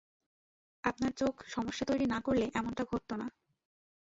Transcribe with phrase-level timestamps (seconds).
[0.83, 3.27] আপনার চোখ সমস্যা তৈরি না-করলে এমনটা ঘটত না।